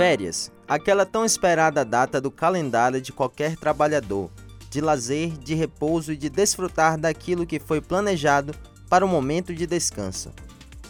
[0.00, 4.30] Férias, aquela tão esperada data do calendário de qualquer trabalhador,
[4.70, 8.54] de lazer, de repouso e de desfrutar daquilo que foi planejado
[8.88, 10.30] para o momento de descanso.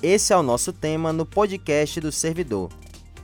[0.01, 2.71] Esse é o nosso tema no podcast do Servidor,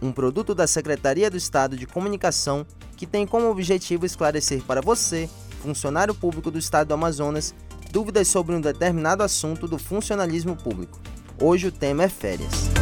[0.03, 2.67] um produto da Secretaria do Estado de Comunicação
[2.97, 5.31] que tem como objetivo esclarecer para você,
[5.63, 7.55] funcionário público do Estado do Amazonas,
[7.93, 10.99] dúvidas sobre um determinado assunto do funcionalismo público.
[11.41, 12.76] Hoje o tema é férias.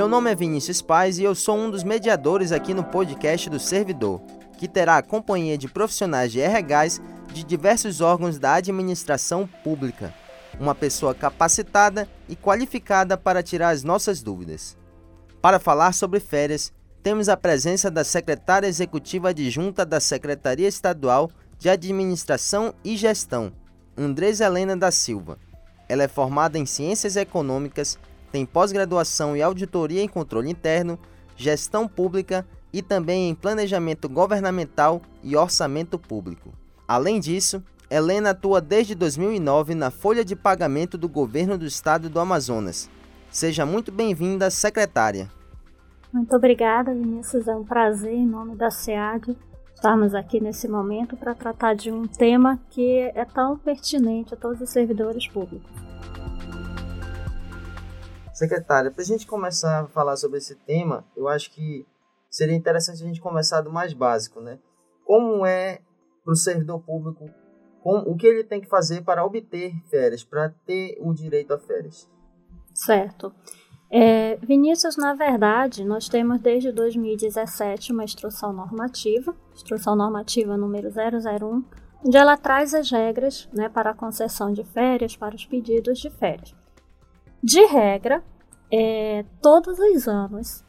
[0.00, 3.60] Meu nome é Vinícius Paz e eu sou um dos mediadores aqui no podcast do
[3.60, 4.22] Servidor,
[4.56, 7.02] que terá a companhia de profissionais de RHs
[7.34, 10.14] de diversos órgãos da administração pública,
[10.58, 14.74] uma pessoa capacitada e qualificada para tirar as nossas dúvidas.
[15.42, 21.68] Para falar sobre férias, temos a presença da secretária executiva adjunta da Secretaria Estadual de
[21.68, 23.52] Administração e Gestão,
[23.98, 25.36] Andresa Helena da Silva.
[25.90, 27.98] Ela é formada em Ciências Econômicas
[28.30, 30.98] tem pós-graduação em Auditoria e Controle Interno,
[31.36, 36.52] Gestão Pública e também em Planejamento Governamental e Orçamento Público.
[36.86, 42.20] Além disso, Helena atua desde 2009 na folha de pagamento do Governo do Estado do
[42.20, 42.88] Amazonas.
[43.30, 45.28] Seja muito bem-vinda, secretária.
[46.12, 47.48] Muito obrigada, Vinícius.
[47.48, 49.36] É um prazer, em nome da SEAD,
[49.74, 54.60] estarmos aqui nesse momento para tratar de um tema que é tão pertinente a todos
[54.60, 55.89] os servidores públicos.
[58.40, 61.86] Secretária, para a gente começar a falar sobre esse tema, eu acho que
[62.30, 64.58] seria interessante a gente começar do mais básico, né?
[65.04, 65.80] Como é
[66.24, 67.28] para o servidor público,
[67.84, 72.08] o que ele tem que fazer para obter férias, para ter o direito a férias?
[72.72, 73.30] Certo.
[73.90, 81.62] É, Vinícius, na verdade, nós temos desde 2017 uma instrução normativa, instrução normativa número 001,
[82.06, 86.08] onde ela traz as regras né, para a concessão de férias, para os pedidos de
[86.08, 86.58] férias.
[87.42, 88.22] De regra,
[88.70, 90.62] é, todos os anos,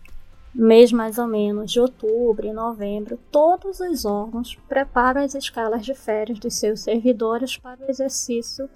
[0.56, 5.94] mês mais ou menos de outubro e novembro, todos os órgãos preparam as escalas de
[5.94, 8.70] férias dos seus servidores para o exercício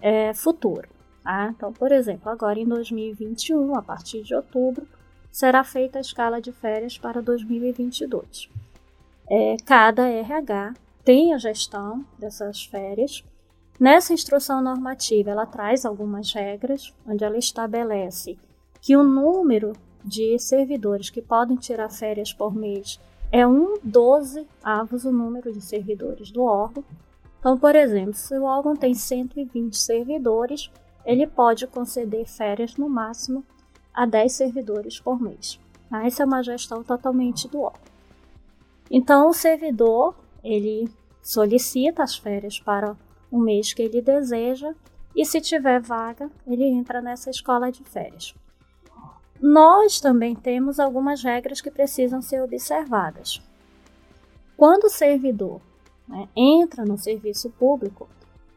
[0.00, 0.88] é, futuro.
[1.22, 1.52] Tá?
[1.54, 4.86] Então, por exemplo, agora em 2021, a partir de outubro,
[5.30, 8.50] será feita a escala de férias para 2022.
[9.30, 13.22] É, cada RH tem a gestão dessas férias
[13.78, 18.36] Nessa instrução normativa, ela traz algumas regras, onde ela estabelece
[18.80, 19.72] que o número
[20.04, 23.00] de servidores que podem tirar férias por mês
[23.30, 26.82] é um 12 avos o número de servidores do órgão.
[27.38, 30.70] Então, por exemplo, se o órgão tem 120 servidores,
[31.04, 33.44] ele pode conceder férias no máximo
[33.94, 35.60] a 10 servidores por mês.
[35.88, 36.04] Tá?
[36.04, 37.80] Essa é uma gestão totalmente do órgão.
[38.90, 40.90] Então, o servidor ele
[41.22, 42.96] solicita as férias para
[43.30, 44.74] o mês que ele deseja
[45.14, 48.34] e, se tiver vaga, ele entra nessa escola de férias.
[49.40, 53.40] Nós também temos algumas regras que precisam ser observadas.
[54.56, 55.60] Quando o servidor
[56.08, 58.08] né, entra no serviço público,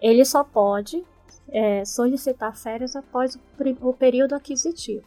[0.01, 1.03] ele só pode
[1.49, 3.39] é, solicitar férias após o,
[3.89, 5.05] o período aquisitivo,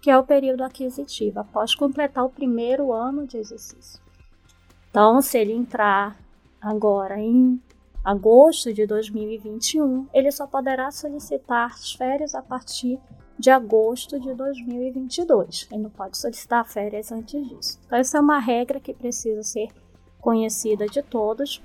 [0.00, 4.00] que é o período aquisitivo, após completar o primeiro ano de exercício.
[4.90, 6.18] Então, se ele entrar
[6.60, 7.60] agora em
[8.04, 12.98] agosto de 2021, ele só poderá solicitar as férias a partir
[13.38, 15.68] de agosto de 2022.
[15.70, 17.80] Ele não pode solicitar férias antes disso.
[17.86, 19.68] Então, essa é uma regra que precisa ser
[20.20, 21.62] conhecida de todos,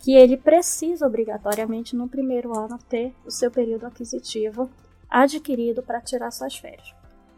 [0.00, 4.70] que ele precisa obrigatoriamente no primeiro ano ter o seu período aquisitivo
[5.08, 6.94] adquirido para tirar suas férias.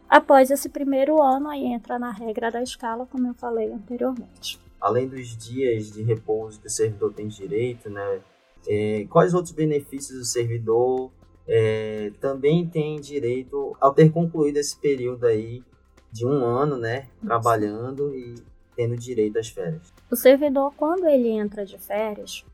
[0.07, 4.59] Após esse primeiro ano, aí entra na regra da escala, como eu falei anteriormente.
[4.81, 8.21] Além dos dias de repouso que o servidor tem direito, né,
[8.67, 11.11] é, quais outros benefícios o servidor
[11.47, 15.63] é, também tem direito ao ter concluído esse período aí
[16.11, 18.35] de um ano, né, trabalhando e
[18.75, 19.93] tendo direito às férias?
[20.11, 22.45] O servidor, quando ele entra de férias,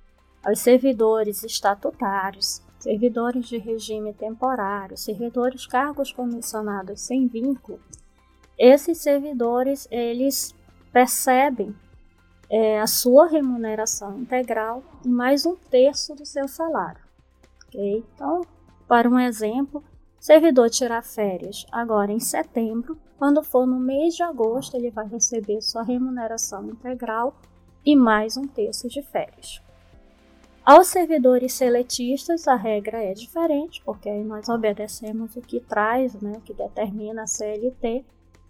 [0.50, 7.80] os servidores estatutários, servidores de regime temporário, servidores cargos comissionados sem vínculo,
[8.58, 10.56] esses servidores eles
[10.94, 11.76] percebem
[12.50, 17.02] é, a sua remuneração integral e mais um terço do seu salário.
[17.68, 18.04] Okay?
[18.14, 18.42] Então,
[18.88, 19.84] para um exemplo,
[20.20, 25.62] servidor tirar férias agora em setembro, quando for no mês de agosto, ele vai receber
[25.62, 27.36] sua remuneração integral
[27.86, 29.62] e mais um terço de férias.
[30.66, 36.34] Aos servidores seletistas, a regra é diferente, porque aí nós obedecemos o que traz, né,
[36.38, 38.04] o que determina a CLT,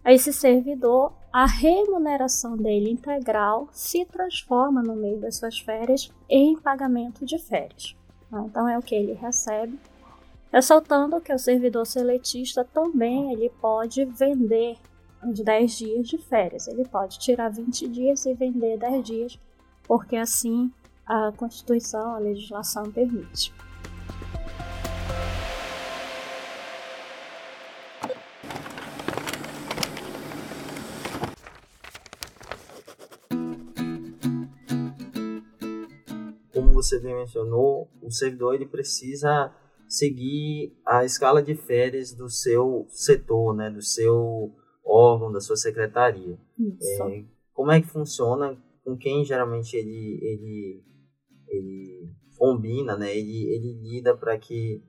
[0.06, 6.56] a esse servidor, a remuneração dele integral se transforma no meio das suas férias em
[6.56, 7.96] pagamento de férias.
[8.32, 9.80] Então é o que ele recebe.
[10.54, 14.78] Ressaltando que o servidor seletista também ele pode vender
[15.24, 16.68] os 10 dias de férias.
[16.68, 19.40] Ele pode tirar 20 dias e vender 10 dias,
[19.88, 20.72] porque assim
[21.04, 23.52] a Constituição, a legislação permite.
[36.86, 39.54] Você bem mencionou, o servidor ele precisa
[39.88, 44.54] seguir a escala de férias do seu setor, né, do seu
[44.84, 46.38] órgão, da sua secretaria.
[46.82, 47.24] É,
[47.54, 48.58] como é que funciona?
[48.84, 50.84] Com quem geralmente ele, ele,
[51.48, 53.16] ele combina, né?
[53.16, 54.84] ele, ele lida para que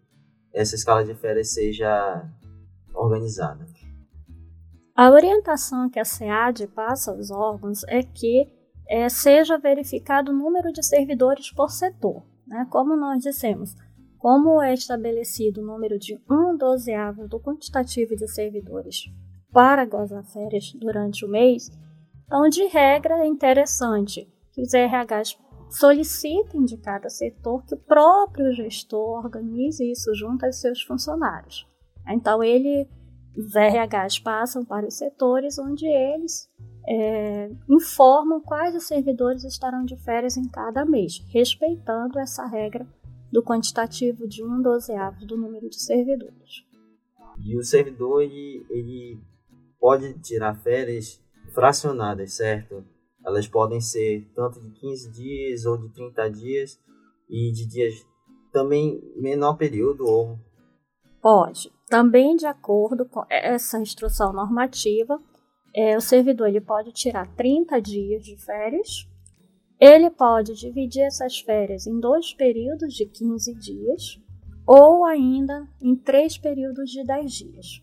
[0.52, 2.31] essa escala de férias seja
[2.94, 3.64] organizada?
[4.94, 8.46] A orientação que a SEAD passa aos órgãos é que
[8.88, 12.22] é, seja verificado o número de servidores por setor.
[12.46, 12.66] Né?
[12.70, 13.74] Como nós dissemos,
[14.18, 19.04] como é estabelecido o número de um dozeavo do quantitativo de servidores
[19.52, 21.70] para gozar férias durante o mês,
[22.26, 25.38] então, de regra, é interessante que os RHs
[25.70, 31.66] solicitem de cada setor que o próprio gestor organize isso junto aos seus funcionários.
[32.08, 32.88] Então, ele,
[33.36, 36.50] os RHs passam para os setores onde eles
[36.86, 42.86] é, informam quais os servidores estarão de férias em cada mês, respeitando essa regra
[43.32, 46.64] do quantitativo de um dozeavo do número de servidores.
[47.44, 49.20] E o servidor ele, ele
[49.78, 51.20] pode tirar férias
[51.52, 52.84] fracionadas, certo?
[53.24, 56.80] Elas podem ser tanto de 15 dias ou de 30 dias
[57.28, 57.94] e de dias
[58.52, 60.38] também menor período ou
[61.20, 61.72] pode.
[61.88, 65.20] Também de acordo com essa instrução normativa,
[65.76, 69.06] é, o servidor ele pode tirar 30 dias de férias.
[69.78, 74.19] Ele pode dividir essas férias em dois períodos de 15 dias
[74.67, 77.82] ou ainda em três períodos de 10 dias.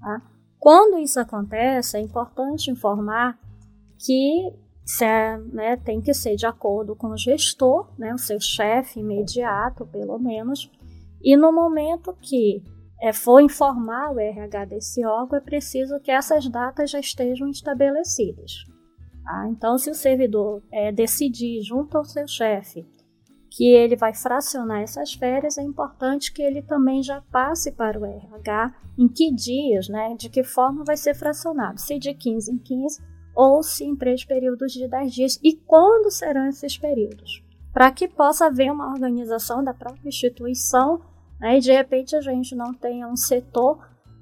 [0.00, 0.20] Tá?
[0.58, 3.38] Quando isso acontece, é importante informar
[3.96, 4.52] que
[5.00, 9.86] é, né, tem que ser de acordo com o gestor, né, o seu chefe imediato,
[9.86, 10.70] pelo menos,
[11.22, 12.62] e no momento que
[13.00, 18.64] é, for informar o RH desse órgão, é preciso que essas datas já estejam estabelecidas.
[19.24, 19.48] Tá?
[19.50, 22.86] Então, se o servidor é, decidir junto ao seu chefe
[23.50, 28.04] que ele vai fracionar essas férias, é importante que ele também já passe para o
[28.04, 32.58] RH em que dias, né, de que forma vai ser fracionado, se de 15 em
[32.58, 33.02] 15
[33.34, 37.42] ou se em três períodos de 10 dias e quando serão esses períodos,
[37.72, 41.00] para que possa haver uma organização da própria instituição
[41.40, 43.78] e de repente a gente não tenha um setor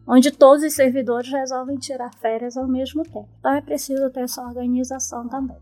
[0.07, 3.29] onde todos os servidores resolvem tirar férias ao mesmo tempo.
[3.39, 5.57] Então é preciso ter essa organização também.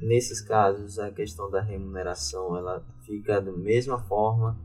[0.00, 4.58] Nesses casos, a questão da remuneração ela fica da mesma forma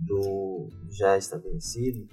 [0.00, 2.08] do já estabelecido,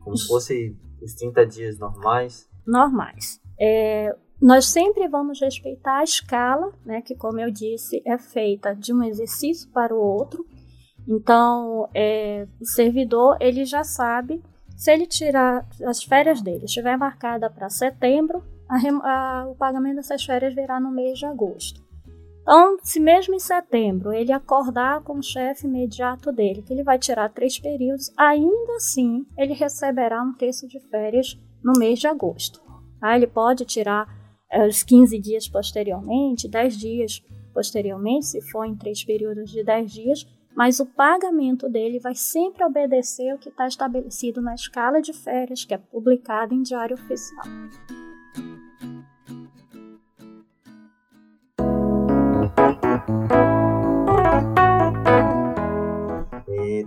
[0.00, 2.48] como se fosse os 30 dias normais?
[2.66, 3.40] Normais.
[3.60, 8.92] É, nós sempre vamos respeitar a escala, né, que, como eu disse, é feita de
[8.92, 10.46] um exercício para o outro.
[11.08, 14.42] Então, é, o servidor ele já sabe
[14.76, 18.76] se ele tirar as férias dele, estiver marcada para setembro, a,
[19.08, 21.86] a, o pagamento dessas férias virá no mês de agosto.
[22.42, 26.98] Então, se mesmo em setembro ele acordar com o chefe imediato dele que ele vai
[26.98, 32.60] tirar três períodos, ainda assim ele receberá um terço de férias no mês de agosto.
[33.00, 33.16] Tá?
[33.16, 34.06] Ele pode tirar
[34.48, 39.90] é, os 15 dias posteriormente, 10 dias posteriormente, se for em três períodos de 10
[39.90, 40.26] dias,
[40.56, 45.64] mas o pagamento dele vai sempre obedecer ao que está estabelecido na escala de férias
[45.64, 47.44] que é publicada em Diário Oficial.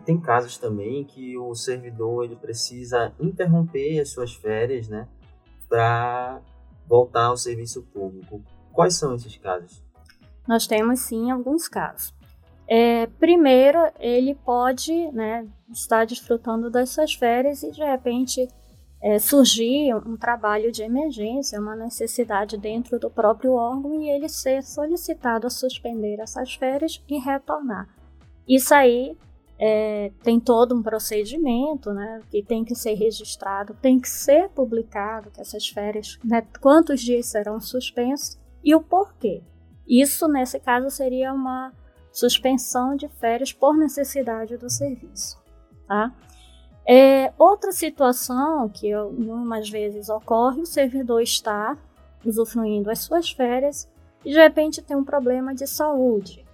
[0.06, 5.08] tem casos também que o servidor ele precisa interromper as suas férias, né,
[5.68, 6.42] para
[6.88, 8.42] voltar ao serviço público.
[8.74, 9.84] Quais são esses casos?
[10.48, 12.19] Nós temos sim alguns casos.
[12.72, 18.48] É, primeiro, ele pode né, estar desfrutando das suas férias e de repente
[19.02, 24.62] é, surgir um trabalho de emergência, uma necessidade dentro do próprio órgão e ele ser
[24.62, 27.90] solicitado a suspender essas férias e retornar.
[28.48, 29.18] Isso aí
[29.58, 35.32] é, tem todo um procedimento, né, que tem que ser registrado, tem que ser publicado
[35.32, 39.42] que essas férias, né, quantos dias serão suspensos e o porquê.
[39.88, 41.74] Isso, nesse caso, seria uma
[42.12, 45.40] suspensão de férias por necessidade do serviço.
[45.88, 46.12] Tá?
[46.88, 51.78] É, outra situação que algumas vezes ocorre, o servidor está
[52.26, 53.88] usufruindo as suas férias
[54.26, 56.46] e de repente tem um problema de saúde.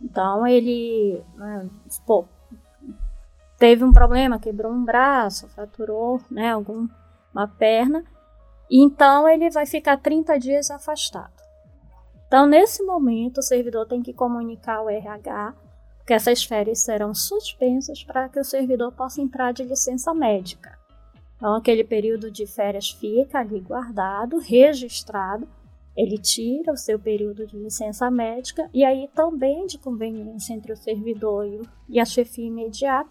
[0.00, 1.68] Então ele né,
[2.06, 2.24] pô,
[3.58, 6.88] teve um problema, quebrou um braço, fraturou né, alguma
[7.58, 8.04] perna,
[8.70, 11.41] então ele vai ficar 30 dias afastado.
[12.32, 15.54] Então, nesse momento, o servidor tem que comunicar ao RH
[16.06, 20.78] que essas férias serão suspensas para que o servidor possa entrar de licença médica.
[21.36, 25.46] Então, aquele período de férias fica ali guardado, registrado,
[25.94, 30.76] ele tira o seu período de licença médica e aí também de conveniência entre o
[30.76, 31.46] servidor
[31.86, 33.10] e a chefia imediata,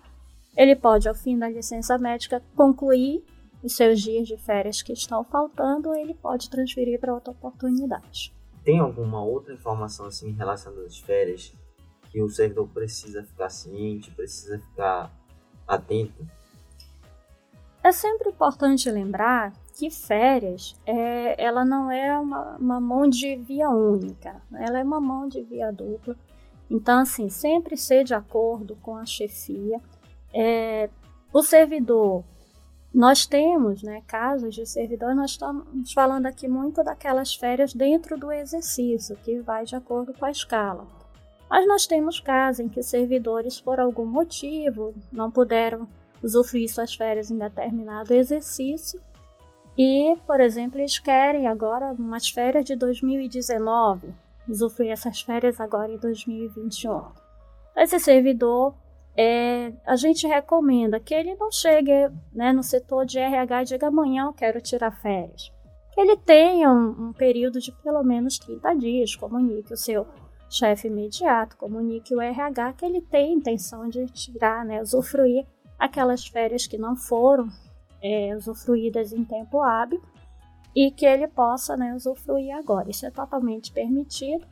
[0.57, 3.23] ele pode, ao fim da licença médica, concluir
[3.63, 8.40] os seus dias de férias que estão faltando, ou ele pode transferir para outra oportunidade.
[8.63, 11.53] Tem alguma outra informação assim em relação às férias
[12.11, 15.11] que o servidor precisa ficar ciente, precisa ficar
[15.67, 16.27] atento?
[17.83, 23.69] É sempre importante lembrar que férias, é, ela não é uma, uma mão de via
[23.69, 26.15] única, ela é uma mão de via dupla.
[26.69, 29.81] Então, assim, sempre ser de acordo com a chefia.
[30.33, 30.89] É,
[31.33, 32.23] o servidor,
[32.93, 38.31] nós temos né, casos de servidor, nós estamos falando aqui muito daquelas férias dentro do
[38.31, 40.85] exercício, que vai de acordo com a escala.
[41.49, 45.87] Mas nós temos casos em que servidores, por algum motivo, não puderam
[46.21, 49.01] usufruir suas férias em determinado exercício
[49.77, 54.13] e, por exemplo, eles querem agora umas férias de 2019,
[54.47, 57.03] usufruir essas férias agora em 2021.
[57.75, 58.73] Esse servidor,
[59.15, 61.91] é, a gente recomenda que ele não chegue
[62.33, 65.51] né, no setor de RH e diga amanhã eu quero tirar férias.
[65.93, 70.07] Que ele tenha um, um período de pelo menos 30 dias, comunique o seu
[70.49, 75.45] chefe imediato, comunique o RH que ele tem intenção de tirar, né, usufruir
[75.77, 77.49] aquelas férias que não foram
[78.01, 80.01] é, usufruídas em tempo hábil
[80.75, 82.89] e que ele possa né, usufruir agora.
[82.89, 84.45] Isso é totalmente permitido,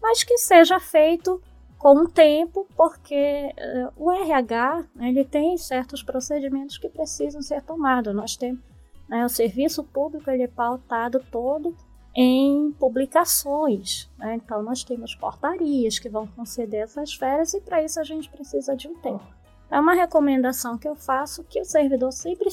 [0.00, 1.42] mas que seja feito
[1.78, 8.14] com o tempo, porque uh, o RH ele tem certos procedimentos que precisam ser tomados.
[8.14, 8.60] Nós temos
[9.08, 11.76] né, o serviço público ele é pautado todo
[12.14, 14.10] em publicações.
[14.18, 14.36] Né?
[14.36, 18.74] Então nós temos portarias que vão conceder essas férias e para isso a gente precisa
[18.74, 19.24] de um tempo.
[19.70, 22.48] É uma recomendação que eu faço que o servidor sempre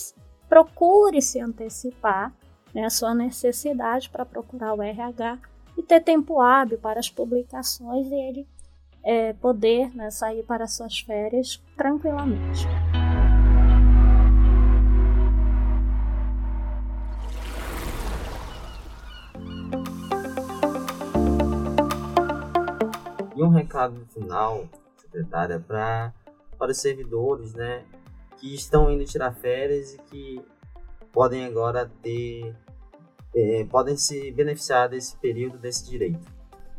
[0.50, 2.34] procure se antecipar
[2.74, 5.39] né, a sua necessidade para procurar o RH
[5.77, 8.48] e ter tempo hábil para as publicações e ele
[9.04, 12.68] é, poder né, sair para suas férias tranquilamente.
[23.36, 24.68] E um recado final,
[24.98, 26.14] secretária, para
[26.58, 27.84] para os servidores, né,
[28.38, 30.46] que estão indo tirar férias e que
[31.12, 32.56] podem agora ter
[33.36, 36.33] é, podem se beneficiar desse período desse direito?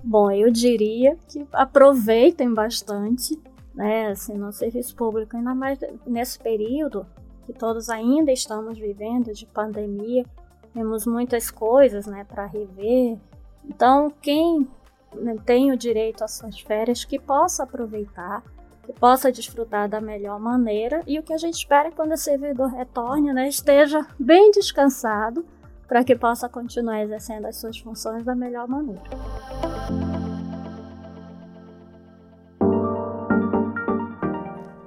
[0.07, 3.41] Bom, eu diria que aproveitem bastante,
[3.75, 7.07] né, assim, no serviço público, ainda mais nesse período
[7.47, 10.27] que todos ainda estamos vivendo de pandemia,
[10.75, 13.17] temos muitas coisas, né, para rever.
[13.65, 14.69] Então, quem
[15.15, 18.43] né, tem o direito às suas férias, que possa aproveitar,
[18.85, 22.13] que possa desfrutar da melhor maneira e o que a gente espera é que quando
[22.13, 25.47] o servidor retorne, né, esteja bem descansado
[25.95, 29.01] para que possa continuar exercendo as suas funções da melhor maneira.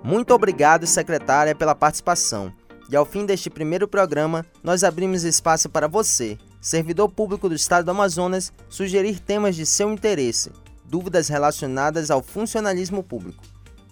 [0.03, 2.51] Muito obrigado, secretária, pela participação.
[2.91, 7.85] E ao fim deste primeiro programa, nós abrimos espaço para você, servidor público do Estado
[7.85, 10.51] do Amazonas, sugerir temas de seu interesse,
[10.83, 13.45] dúvidas relacionadas ao funcionalismo público.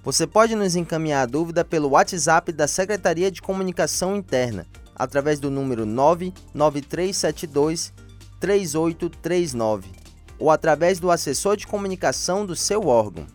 [0.03, 5.51] Você pode nos encaminhar a dúvida pelo WhatsApp da Secretaria de Comunicação Interna, através do
[5.51, 7.93] número 99372
[8.39, 9.89] 3839
[10.37, 13.25] ou através do assessor de comunicação do seu órgão.